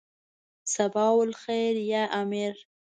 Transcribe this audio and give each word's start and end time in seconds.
صباح 0.73 1.13
الخیر 1.25 1.75
یا 1.91 2.03
امیر. 2.21 2.55